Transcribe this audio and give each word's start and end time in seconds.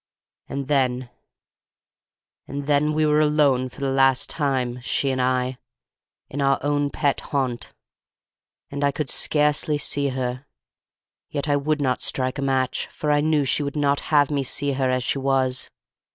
And 0.49 0.67
then—and 0.67 2.65
then—we 2.65 3.05
were 3.05 3.19
alone 3.19 3.69
for 3.69 3.81
the 3.81 3.91
last 3.91 4.31
time, 4.31 4.81
she 4.81 5.11
and 5.11 5.21
I, 5.21 5.59
in 6.27 6.41
our 6.41 6.57
own 6.63 6.89
pet 6.89 7.19
haunt; 7.19 7.75
and 8.71 8.83
I 8.83 8.89
could 8.91 9.11
scarcely 9.11 9.77
see 9.77 10.07
her, 10.07 10.47
yet 11.29 11.47
I 11.47 11.55
would 11.55 11.81
not 11.81 12.01
strike 12.01 12.39
a 12.39 12.41
match, 12.41 12.87
for 12.87 13.11
I 13.11 13.21
knew 13.21 13.45
she 13.45 13.61
would 13.61 13.75
not 13.75 13.99
have 14.09 14.31
me 14.31 14.41
see 14.41 14.71
her 14.71 14.89
as 14.89 15.03
she 15.03 15.19
was. 15.19 15.69